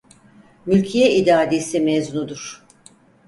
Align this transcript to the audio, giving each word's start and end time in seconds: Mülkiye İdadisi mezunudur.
Mülkiye 0.65 1.15
İdadisi 1.17 1.79
mezunudur. 1.85 2.63